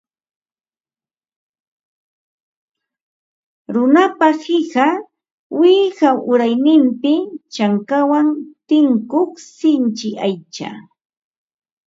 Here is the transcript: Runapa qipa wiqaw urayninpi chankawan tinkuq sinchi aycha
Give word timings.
Runapa 3.73 4.27
qipa 4.41 4.85
wiqaw 5.59 6.17
urayninpi 6.31 7.13
chankawan 7.53 8.27
tinkuq 8.67 9.31
sinchi 9.57 10.09
aycha 10.25 10.69